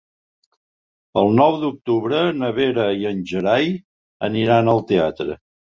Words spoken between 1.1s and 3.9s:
El nou d'octubre na Vera i en Gerai